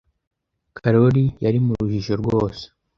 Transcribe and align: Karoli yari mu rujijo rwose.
Karoli 0.77 1.25
yari 1.43 1.59
mu 1.65 1.71
rujijo 1.79 2.13
rwose. 2.21 2.63